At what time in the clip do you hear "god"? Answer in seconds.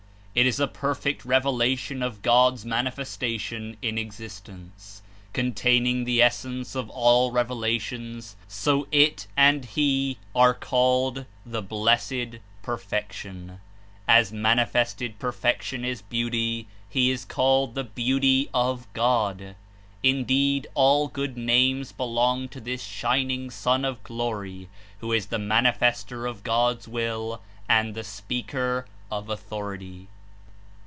18.93-19.57